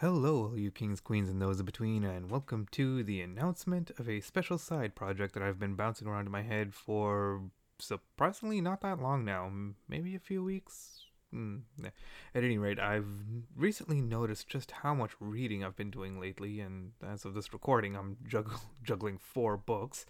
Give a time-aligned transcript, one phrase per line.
[0.00, 4.08] Hello, all you kings, queens, and those in between, and welcome to the announcement of
[4.08, 7.42] a special side project that I've been bouncing around in my head for
[7.78, 9.52] surprisingly not that long now.
[9.90, 11.02] Maybe a few weeks.
[11.34, 11.90] Mm, nah.
[12.34, 13.10] At any rate, I've
[13.54, 17.94] recently noticed just how much reading I've been doing lately, and as of this recording,
[17.94, 20.06] I'm jugg- juggling four books.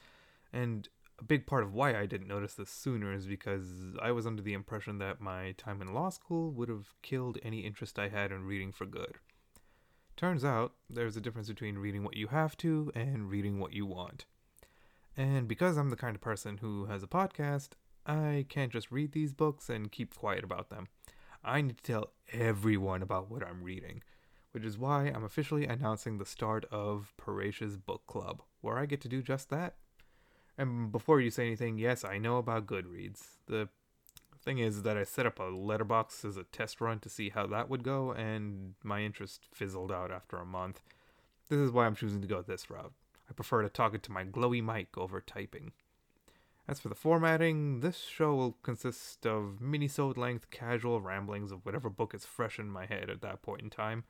[0.53, 0.89] And
[1.19, 3.67] a big part of why I didn't notice this sooner is because
[4.01, 7.63] I was under the impression that my time in law school would have killed any
[7.63, 9.19] interest I had in reading for good.
[10.21, 13.87] Turns out there's a difference between reading what you have to and reading what you
[13.87, 14.27] want.
[15.17, 17.71] And because I'm the kind of person who has a podcast,
[18.05, 20.89] I can't just read these books and keep quiet about them.
[21.43, 24.03] I need to tell everyone about what I'm reading,
[24.51, 29.01] which is why I'm officially announcing the start of Paratia's Book Club, where I get
[29.01, 29.77] to do just that.
[30.59, 33.23] And before you say anything, yes, I know about Goodreads.
[33.47, 33.71] The
[34.51, 37.47] thing is that I set up a Letterboxd as a test run to see how
[37.47, 40.83] that would go, and my interest fizzled out after a month.
[41.49, 42.93] This is why I'm choosing to go this route.
[43.29, 45.71] I prefer to talk it to my glowy mic over typing.
[46.67, 51.89] As for the formatting, this show will consist of mini-sode length casual ramblings of whatever
[51.89, 54.03] book is fresh in my head at that point in time.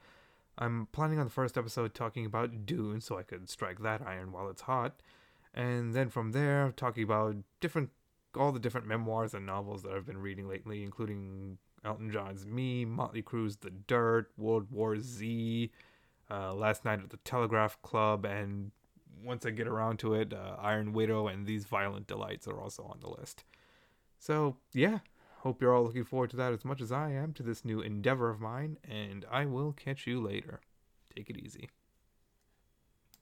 [0.56, 4.32] I'm planning on the first episode talking about Dune so I could strike that iron
[4.32, 5.02] while it's hot,
[5.52, 7.90] and then from there talking about different
[8.36, 12.84] all the different memoirs and novels that I've been reading lately, including Elton John's Me,
[12.84, 15.70] Motley Crue's The Dirt, World War Z,
[16.30, 18.70] uh, Last Night at the Telegraph Club, and
[19.22, 22.84] once I get around to it, uh, Iron Widow and These Violent Delights are also
[22.84, 23.44] on the list.
[24.18, 25.00] So, yeah,
[25.38, 27.80] hope you're all looking forward to that as much as I am to this new
[27.80, 30.60] endeavor of mine, and I will catch you later.
[31.14, 31.68] Take it easy.